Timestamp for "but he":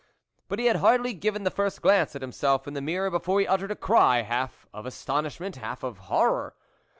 0.47-0.65